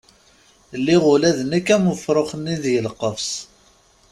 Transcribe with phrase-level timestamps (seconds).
[0.79, 3.31] Lliɣ ula d nekk am ufrux-nni deg lqefs.